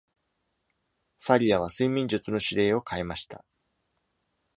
[0.01, 0.09] ファリア
[1.25, 3.45] （Faria） は睡眠術の指令を変えました。